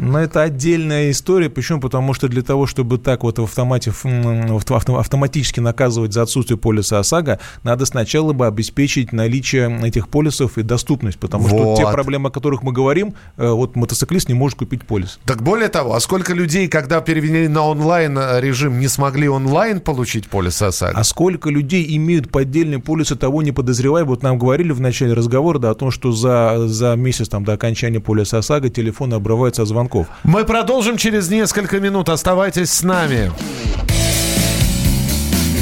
[0.00, 1.50] Но это отдельная история.
[1.50, 1.80] Почему?
[1.80, 7.38] Потому что для того, чтобы так вот в автомате, автоматически наказывать за отсутствие полиса ОСАГО,
[7.64, 11.18] надо сначала бы обеспечить наличие этих полисов и доступность.
[11.18, 11.76] Потому вот.
[11.76, 15.18] что те проблемы, о которых мы говорим, э, вот мотоциклист не может купить полис.
[15.26, 19.80] Так более того, а сколько людей, когда перевели на онлайн э, режим, не смогли онлайн
[19.80, 20.98] получить полис ОСАГО?
[20.98, 24.06] А сколько людей имеют поддельные полисы, того не подозревая.
[24.06, 27.52] Вот нам говорили в начале разговора да, о том, что за, за месяц там, до
[27.52, 30.06] окончания полиса ОСАГО телефоны обрываются от звонков звонков.
[30.22, 32.08] Мы продолжим через несколько минут.
[32.08, 33.32] Оставайтесь с нами.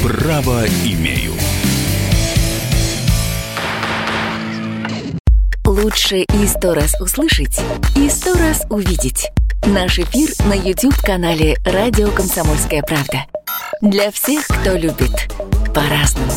[0.03, 1.33] Право имею.
[5.65, 7.61] Лучше и сто раз услышать,
[7.95, 9.29] и сто раз увидеть.
[9.65, 13.25] Наш эфир на YouTube-канале «Радио Комсомольская правда».
[13.81, 15.31] Для всех, кто любит
[15.73, 16.31] по-разному.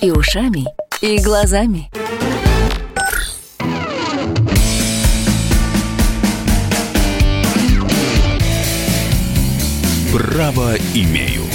[0.00, 0.66] И ушами,
[1.00, 1.90] и глазами.
[10.12, 11.51] Право имею.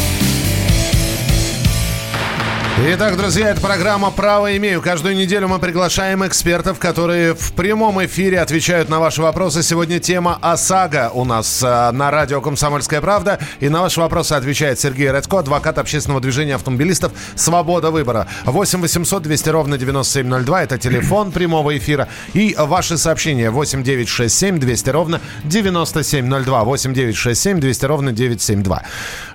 [2.79, 4.83] Итак, друзья, это программа «Право имею».
[4.83, 9.63] Каждую неделю мы приглашаем экспертов, которые в прямом эфире отвечают на ваши вопросы.
[9.63, 13.39] Сегодня тема ОСАГО у нас э, на радио «Комсомольская правда».
[13.61, 18.27] И на ваши вопросы отвечает Сергей Радько, адвокат общественного движения автомобилистов «Свобода выбора».
[18.45, 22.07] 8 800 200 ровно 9702– это телефон прямого эфира.
[22.33, 26.63] И ваши сообщения 8 967 200 ровно 9702.
[26.63, 28.83] 8 967 200 ровно 972.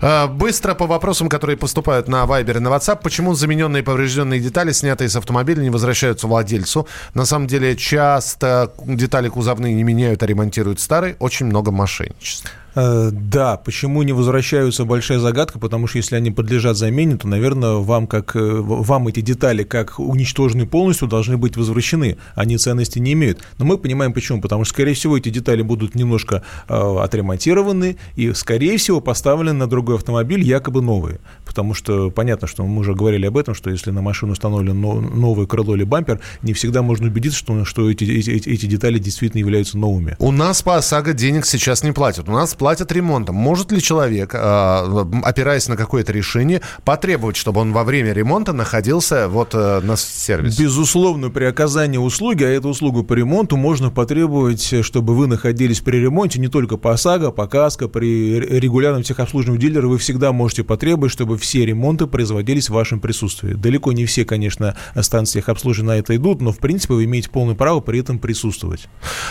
[0.01, 3.01] Э, быстро по вопросам, которые поступают на Вайбер и на WhatsApp.
[3.03, 6.87] Почему замененные поврежденные детали, снятые с автомобиля, не возвращаются владельцу.
[7.15, 11.17] На самом деле, часто детали кузовные не меняют, а ремонтируют старые.
[11.19, 12.51] Очень много мошенничества.
[12.75, 17.75] Э, да, почему не возвращаются, большая загадка, потому что если они подлежат замене, то, наверное,
[17.75, 22.17] вам, как, э, вам эти детали, как уничтожены полностью, должны быть возвращены.
[22.35, 23.41] Они ценности не имеют.
[23.59, 24.41] Но мы понимаем почему.
[24.41, 29.67] Потому что, скорее всего, эти детали будут немножко э, отремонтированы и, скорее всего, поставлены на
[29.67, 31.21] другой автомобиль, якобы новые.
[31.45, 35.47] Потому что понятно, что мы уже говорили об этом, что если на машину установлено новое
[35.47, 39.77] крыло или бампер, не всегда можно убедиться, что, что эти, эти, эти детали действительно являются
[39.77, 40.17] новыми.
[40.19, 42.29] У нас по ОСАГО денег сейчас не платят.
[42.29, 43.35] У нас платят ремонтом.
[43.35, 49.27] Может ли человек, а, опираясь на какое-то решение, потребовать, чтобы он во время ремонта находился
[49.27, 50.63] вот э, на сервисе?
[50.63, 55.97] Безусловно, при оказании услуги, а эту услугу по ремонту можно потребовать, чтобы вы находились при
[55.97, 61.11] ремонте не только по ОСАГО, по КАСКО, при регулярном техобслуживании дилера вы всегда можете потребовать,
[61.11, 63.55] чтобы все ремонты производились в вашем присутствии.
[63.55, 67.57] Далеко не все, конечно, станции техобслуживания на это идут, но, в принципе, вы имеете полное
[67.57, 68.89] право при этом присутствовать.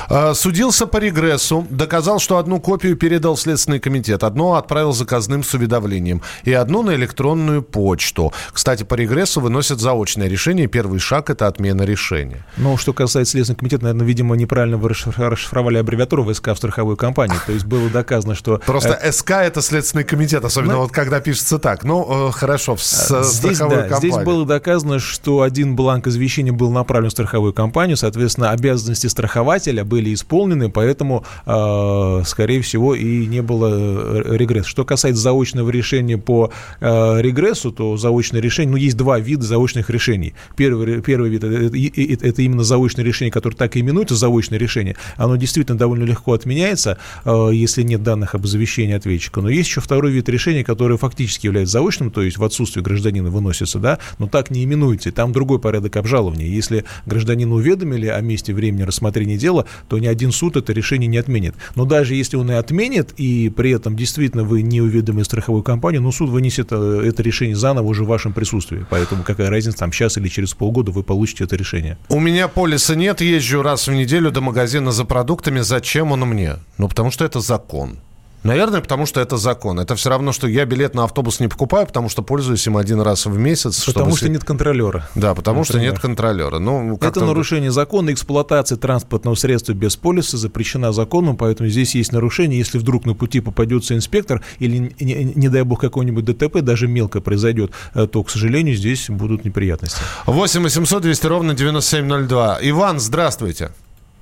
[0.09, 4.23] А, судился по регрессу, доказал, что одну копию передал Следственный Следственный комитет.
[4.23, 8.33] Одно отправил заказным с уведомлением и одно на электронную почту.
[8.51, 10.65] Кстати, по регрессу выносят заочное решение.
[10.65, 12.43] Первый шаг– это отмена решения.
[12.57, 17.35] Ну, что касается Следственного комитета, наверное, видимо, неправильно вы расшифровали аббревиатуру ВСК в страховой компании.
[17.45, 18.57] То есть было доказано, что...
[18.65, 21.83] Просто э, СК– это Следственный комитет, особенно вот когда пишется так.
[21.83, 27.09] Ну, э, хорошо, в здесь, да, Здесь было доказано, что один бланк извещения был направлен
[27.09, 33.69] в страховую компанию, соответственно, обязанности страхователя были исполнены, поэтому, э, скорее всего, и не было
[33.71, 34.65] э, регресс.
[34.65, 39.89] Что касается заочного решения по э, регрессу, то заочное решение, ну, есть два вида заочных
[39.89, 40.33] решений.
[40.55, 44.95] Первый, первый вид это, это, именно заочное решение, которое так и именуется заочное решение.
[45.17, 49.41] Оно действительно довольно легко отменяется, э, если нет данных об извещении ответчика.
[49.41, 53.29] Но есть еще второй вид решения, который фактически является заочным, то есть в отсутствие гражданина
[53.29, 55.09] выносится, да, но так не именуется.
[55.09, 56.47] И там другой порядок обжалования.
[56.47, 61.17] Если гражданина уведомили о месте времени рассмотрения дела, то ни один суд это решение не
[61.17, 61.55] отменит.
[61.75, 66.01] Но даже если он и отменит, и при этом действительно вы не уведомили страховую компанию,
[66.01, 68.85] но суд вынесет э, это решение заново уже в вашем присутствии.
[68.89, 71.97] Поэтому какая разница, там сейчас или через полгода вы получите это решение.
[72.09, 75.61] У меня полиса нет, езжу раз в неделю до магазина за продуктами.
[75.61, 76.55] Зачем он мне?
[76.77, 77.99] Ну, потому что это закон.
[78.43, 79.79] Наверное, потому что это закон.
[79.79, 82.99] Это все равно, что я билет на автобус не покупаю, потому что пользуюсь им один
[83.01, 83.85] раз в месяц.
[83.85, 85.07] Потому что нет контролера.
[85.13, 85.65] Да, потому Например.
[85.65, 86.57] что нет контролера.
[86.59, 88.11] Ну, это нарушение закона.
[88.11, 92.57] Эксплуатация транспортного средства без полиса запрещена законом, поэтому здесь есть нарушение.
[92.57, 97.21] Если вдруг на пути попадется инспектор или, не, не дай бог, какой-нибудь ДТП, даже мелко
[97.21, 99.99] произойдет, э, то, к сожалению, здесь будут неприятности.
[100.25, 102.59] 8 800 200 ровно 9702.
[102.61, 103.71] Иван, здравствуйте.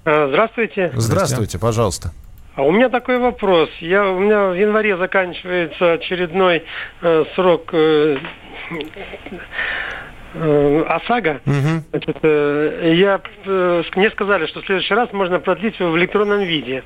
[0.06, 0.92] Э, здравствуйте.
[0.96, 2.12] Здравствуйте, пожалуйста.
[2.60, 3.70] А у меня такой вопрос.
[3.80, 6.66] Я, у меня в январе заканчивается очередной
[7.02, 8.18] э, срок э,
[10.34, 11.40] э, ОСАГО.
[11.46, 11.84] Угу.
[11.92, 16.42] Значит, э, я, э, мне сказали, что в следующий раз можно продлить его в электронном
[16.42, 16.84] виде.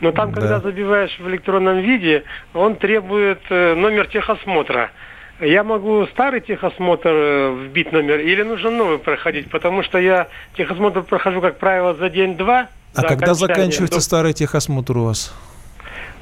[0.00, 0.40] Но там, да.
[0.40, 2.22] когда забиваешь в электронном виде,
[2.54, 4.92] он требует э, номер техосмотра.
[5.40, 9.50] Я могу старый техосмотр э, вбить номер или нужно новый проходить?
[9.50, 12.68] Потому что я техосмотр прохожу, как правило, за день-два.
[12.94, 15.32] А когда заканчивается старый техосмотр у вас?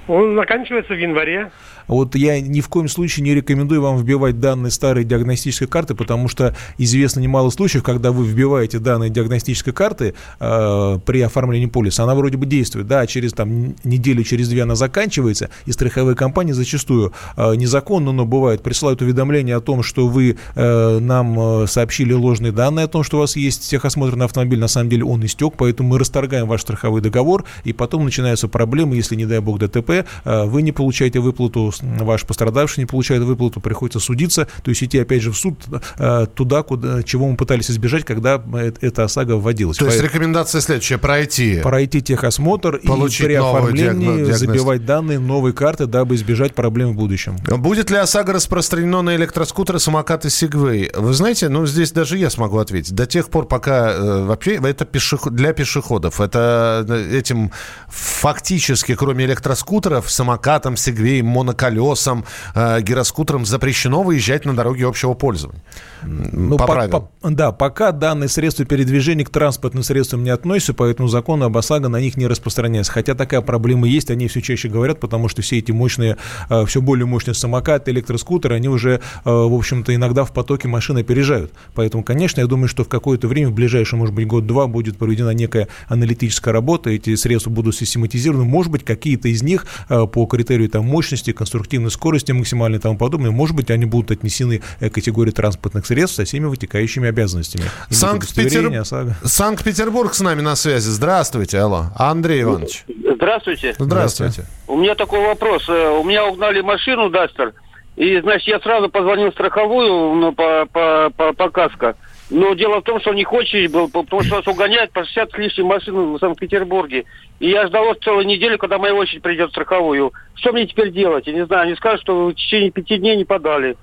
[0.07, 1.51] Он заканчивается в январе.
[1.89, 6.29] Вот я ни в коем случае не рекомендую вам вбивать данные старой диагностической карты, потому
[6.29, 12.15] что известно немало случаев, когда вы вбиваете данные диагностической карты э, при оформлении полиса, она
[12.15, 17.13] вроде бы действует, да, через там неделю, через две она заканчивается, и страховые компании зачастую
[17.37, 22.53] э, незаконно, но бывает, присылают уведомление о том, что вы э, нам э, сообщили ложные
[22.53, 25.55] данные о том, что у вас есть техосмотр на автомобиль, на самом деле он истек,
[25.57, 29.91] поэтому мы расторгаем ваш страховой договор, и потом начинаются проблемы, если, не дай бог, ДТП,
[30.25, 34.99] э, вы не получаете выплату ваш пострадавший не получает выплату, приходится судиться, то есть идти
[34.99, 35.63] опять же в суд
[35.99, 38.43] э, туда, куда, чего мы пытались избежать, когда
[38.81, 39.79] эта ОСАГО вводилась.
[39.79, 41.61] То есть рекомендация следующая, пройти.
[41.63, 44.39] Пройти техосмотр и при оформлении диагноз...
[44.39, 47.37] забивать данные новой карты, дабы избежать проблем в будущем.
[47.59, 50.91] Будет ли ОСАГО распространено на электроскутеры, самокаты, Сигвей?
[50.95, 52.95] Вы знаете, ну здесь даже я смогу ответить.
[52.95, 56.21] До тех пор, пока э, вообще это пешеход, для пешеходов.
[56.21, 57.53] Это э, этим
[57.89, 61.27] фактически, кроме электроскутеров, скутеров, самокатам, сегвеям,
[61.69, 65.63] моноколесам, э, гироскутерам запрещено выезжать на дороге общего пользования.
[66.03, 71.09] Ну, по, по, по, да, пока данные средства передвижения к транспортным средствам не относятся, поэтому
[71.09, 72.93] закон об ОСАГО на них не распространяется.
[72.93, 76.17] Хотя такая проблема есть, они все чаще говорят, потому что все эти мощные,
[76.51, 81.01] э, все более мощные самокаты, электроскутеры, они уже, э, в общем-то, иногда в потоке машины
[81.01, 81.53] опережают.
[81.75, 85.31] Поэтому, конечно, я думаю, что в какое-то время, в ближайшее, может быть, год-два, будет проведена
[85.31, 88.45] некая аналитическая работа, эти средства будут систематизированы.
[88.45, 92.97] Может быть, какие-то из них э, по критерию там, мощности, конструктивной скорости максимальной и тому
[92.97, 97.65] подобное, может быть, они будут отнесены к категории транспортных средств со всеми вытекающими обязанностями.
[97.91, 98.87] Санкт-Петербург
[99.25, 100.89] Санкт-Петербург с нами на связи.
[100.89, 101.87] Здравствуйте, алло.
[101.97, 102.85] Андрей Иванович.
[103.15, 103.75] Здравствуйте.
[103.79, 104.45] Здравствуйте.
[104.67, 105.69] У меня такой вопрос.
[105.69, 107.53] Э, у меня угнали машину Дастер,
[107.97, 111.97] и, значит, я сразу позвонил в страховую ну, по, по, по, по каско.
[112.31, 115.39] Но дело в том, что них очередь был, потому что нас угоняют по 60 с
[115.39, 117.05] лишним машин в Санкт-Петербурге.
[117.41, 120.13] И я ждал целую неделю, когда моя очередь придет в страховую.
[120.35, 121.27] Что мне теперь делать?
[121.27, 121.63] Я не знаю.
[121.63, 123.77] Они скажут, что в течение пяти дней не подали.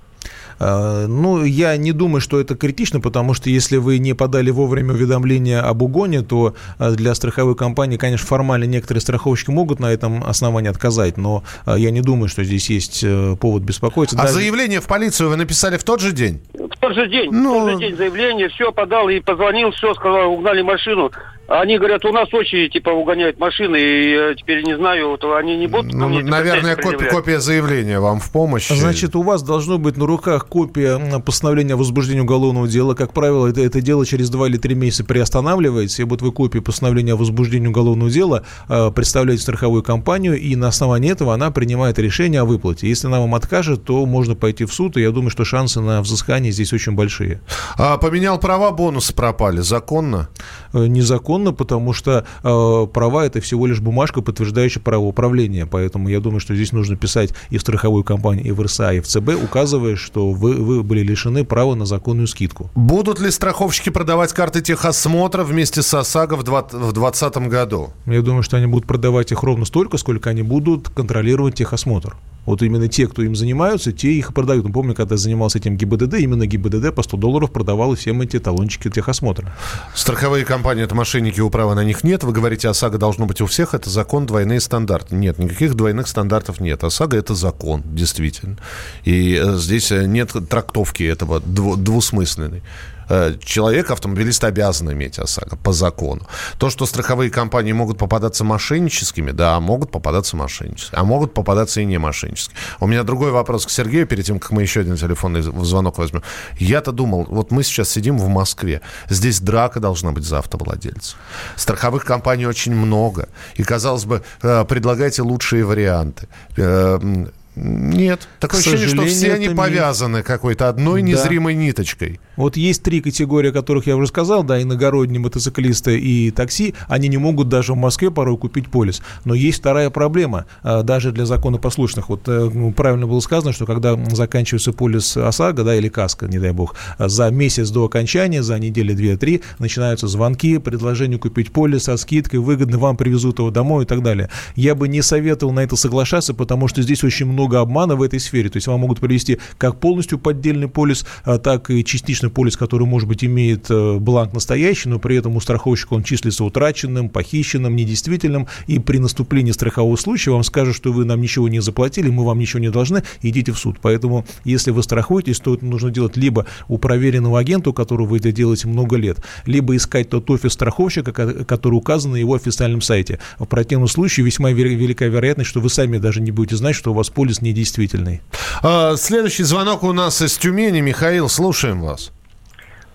[0.60, 4.94] А, ну, я не думаю, что это критично, потому что если вы не подали вовремя
[4.94, 10.24] уведомление об угоне, то а, для страховой компании, конечно, формально некоторые страховщики могут на этом
[10.24, 14.16] основании отказать, но а, я не думаю, что здесь есть э, повод беспокоиться.
[14.18, 14.36] А Даже...
[14.36, 16.42] заявление в полицию вы написали в тот же день?
[16.86, 17.66] Тот же день, ну...
[17.66, 21.12] тот же день заявление, все подал и позвонил, все, сказал, угнали машину.
[21.48, 25.58] Они говорят, у нас очередь, типа, угоняют машины, и я теперь не знаю, вот они
[25.58, 25.94] не будут...
[25.94, 28.70] Ну, мне, наверное, копия, копия заявления вам в помощь.
[28.70, 32.96] Значит, у вас должно быть на руках копия постановления о возбуждении уголовного дела.
[32.96, 36.64] Как правило, это, это дело через два или три месяца приостанавливается, и вот вы копию
[36.64, 42.00] постановления о возбуждении уголовного дела э, представляете страховую компанию, и на основании этого она принимает
[42.00, 42.90] решение о выплате.
[42.90, 46.02] Если она вам откажет, то можно пойти в суд, и я думаю, что шансы на
[46.02, 47.42] взыскание здесь очень большие.
[47.78, 49.60] А поменял права, бонусы пропали.
[49.60, 50.30] Законно?
[50.74, 55.66] Э, незаконно незаконно, потому что э, права это всего лишь бумажка, подтверждающая право управления.
[55.66, 59.00] Поэтому я думаю, что здесь нужно писать и в страховую компанию, и в РСА, и
[59.00, 62.70] в ЦБ, указывая, что вы, вы были лишены права на законную скидку.
[62.76, 67.90] Будут ли страховщики продавать карты техосмотра вместе с ОСАГО в 2020 году?
[68.06, 72.16] Я думаю, что они будут продавать их ровно столько, сколько они будут контролировать техосмотр.
[72.46, 74.72] Вот именно те, кто им занимаются, те их и продают.
[74.72, 79.52] Помню, когда занимался этим ГИБДД, именно ГИБДД по 100 долларов продавал всем эти талончики техосмотра.
[79.96, 82.24] Страховые компании– это мошенники, у права на них нет.
[82.24, 83.74] Вы говорите, ОСАГО должно быть у всех.
[83.74, 85.16] Это закон, двойные стандарты.
[85.16, 86.84] Нет, никаких двойных стандартов нет.
[86.84, 88.58] ОСАГО– это закон, действительно.
[89.04, 92.62] И э, здесь э, нет трактовки этого двусмысленной.
[93.10, 96.28] Э, человек, автомобилист, обязан иметь ОСАГО по закону.
[96.58, 101.86] То, что страховые компании могут попадаться мошенническими, да, могут попадаться мошенническими, а могут попадаться и
[101.86, 102.58] не мошенническими.
[102.80, 106.24] У меня другой вопрос к Сергею, перед тем, как мы еще один телефонный звонок возьмем.
[106.58, 111.18] Я-то думал, вот мы сейчас сидим в Москве, здесь драка должна быть за автовладельцев.
[111.56, 118.28] Страховых компаний очень много, и, казалось бы, э, предлагайте лучшие варианты э, нет.
[118.40, 121.10] Такое ощущение, что все они повязаны какой-то одной да.
[121.10, 122.20] незримой ниточкой.
[122.36, 127.08] Вот есть три категории, о которых я уже сказал, да, иногородние мотоциклисты и такси, они
[127.08, 129.02] не могут даже в Москве порой купить полис.
[129.24, 132.10] Но есть вторая проблема, а, даже для законопослушных.
[132.10, 136.40] Вот э, ну, правильно было сказано, что когда заканчивается полис ОСАГО, да, или КАСКО, не
[136.40, 141.96] дай бог, за месяц до окончания, за недели две-три, начинаются звонки, предложения купить полис со
[141.96, 144.30] скидкой, выгодно вам привезут его домой и так далее.
[144.56, 148.02] Я бы не советовал на это соглашаться, потому что здесь очень много много обмана в
[148.02, 148.50] этой сфере.
[148.50, 152.88] То есть вам могут привести как полностью поддельный полис, а, так и частичный полис, который,
[152.88, 157.76] может быть, имеет э, бланк настоящий, но при этом у страховщика он числится утраченным, похищенным,
[157.76, 158.48] недействительным.
[158.66, 162.40] И при наступлении страхового случая вам скажут, что вы нам ничего не заплатили, мы вам
[162.40, 163.78] ничего не должны, идите в суд.
[163.82, 168.18] Поэтому, если вы страхуетесь, то это нужно делать либо у проверенного агента, у которого вы
[168.18, 173.20] это делаете много лет, либо искать тот офис страховщика, который указан на его официальном сайте.
[173.38, 176.94] В противном случае весьма велика вероятность, что вы сами даже не будете знать, что у
[176.96, 178.22] вас полис недействительный.
[178.64, 180.82] А, следующий звонок у нас из Тюмени.
[180.82, 182.12] Михаил, слушаем вас.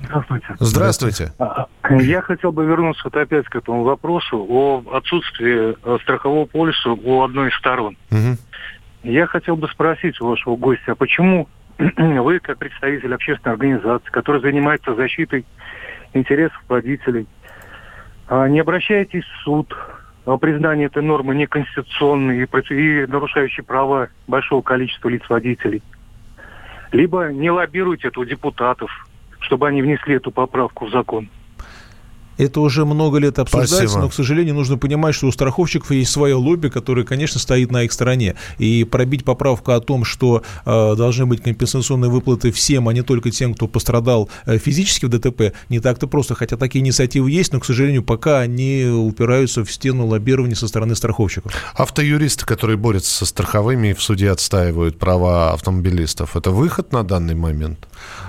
[0.02, 0.46] Здравствуйте.
[0.58, 1.32] Здравствуйте.
[1.38, 6.46] А, а, я хотел бы вернуться вот опять к этому вопросу о отсутствии э, страхового
[6.46, 7.96] полиса у одной из сторон.
[8.10, 8.36] Угу.
[9.04, 11.48] Я хотел бы спросить у вашего гостя, а почему
[11.78, 15.44] вы, как представитель общественной организации, которая занимается защитой
[16.14, 17.26] интересов водителей,
[18.48, 19.74] не обращаетесь в суд
[20.38, 25.82] признание этой нормы неконституционной и, и нарушающей права большого количества лиц водителей.
[26.92, 28.90] Либо не лоббируйте это депутатов,
[29.40, 31.28] чтобы они внесли эту поправку в закон.
[32.40, 34.00] Это уже много лет обсуждается, Спасибо.
[34.00, 37.82] но, к сожалению, нужно понимать, что у страховщиков есть свое лобби, которое, конечно, стоит на
[37.82, 38.34] их стороне.
[38.56, 43.30] И пробить поправку о том, что э, должны быть компенсационные выплаты всем, а не только
[43.30, 46.34] тем, кто пострадал э, физически в ДТП, не так-то просто.
[46.34, 50.94] Хотя такие инициативы есть, но, к сожалению, пока они упираются в стену лоббирования со стороны
[50.94, 51.52] страховщиков.
[51.74, 57.34] Автоюристы, которые борются со страховыми и в суде отстаивают права автомобилистов, это выход на данный
[57.34, 57.86] момент?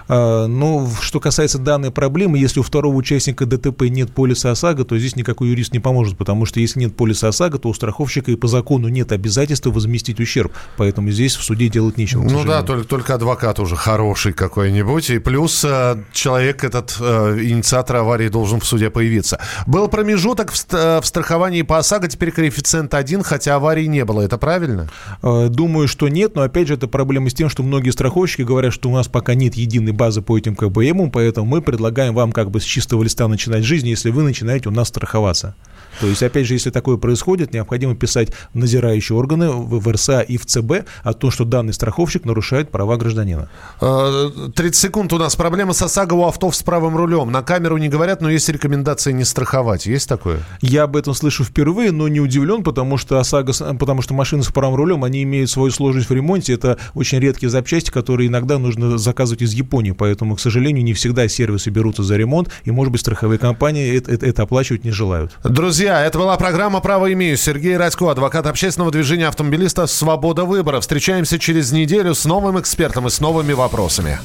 [0.08, 4.97] А, но что касается данной проблемы, если у второго участника ДТП нет полиса ОСАГО, то
[4.97, 8.36] здесь никакой юрист не поможет, потому что если нет полиса ОСАГО, то у страховщика и
[8.36, 10.52] по закону нет обязательства возместить ущерб.
[10.78, 12.24] Поэтому здесь в суде делать нечего.
[12.24, 15.10] Ну да, только, только адвокат уже хороший какой-нибудь.
[15.10, 19.39] И плюс э, человек, этот э, инициатор аварии, должен в суде появиться.
[19.66, 24.22] Был промежуток в, в страховании по ОСАГО, теперь коэффициент один, хотя аварии не было.
[24.22, 24.89] Это правильно?
[25.24, 28.74] Э, думаю, что нет, но опять же это проблема с тем, что многие страховщики говорят,
[28.74, 32.52] что у нас пока нет единой базы по этим КБМ, поэтому мы предлагаем вам как
[32.52, 35.56] бы с чистого листа начинать жизнь, если вы начинаете у нас страховаться.
[36.00, 40.38] То есть, опять же, если такое происходит, необходимо писать в назирающие органы в РСА и
[40.38, 43.50] в ЦБ о том, что данный страховщик нарушает права гражданина.
[43.80, 45.36] 30 э, секунд у нас.
[45.36, 47.32] Проблема с ОСАГО у авто с правым рулем.
[47.32, 49.86] На камеру не говорят, но есть рекомендация не страховать.
[49.86, 50.39] Есть такое?
[50.62, 54.52] Я об этом слышу впервые, но не удивлен, потому что ОСАГО, потому что машины с
[54.52, 56.54] правым рулем, они имеют свою сложность в ремонте.
[56.54, 59.92] Это очень редкие запчасти, которые иногда нужно заказывать из Японии.
[59.92, 64.12] Поэтому, к сожалению, не всегда сервисы берутся за ремонт, и, может быть, страховые компании это,
[64.12, 65.32] это, это оплачивать не желают.
[65.44, 67.36] Друзья, Друзья, это была программа «Право имею».
[67.36, 70.80] Сергей Радько, адвокат общественного движения автомобилистов «Свобода выбора».
[70.80, 74.18] Встречаемся через неделю с новым экспертом и с новыми вопросами.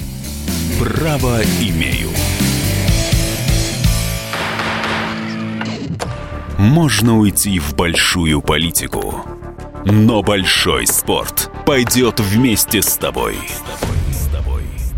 [0.79, 2.11] «Право имею».
[6.57, 9.25] Можно уйти в большую политику,
[9.85, 13.39] но большой спорт пойдет вместе с тобой.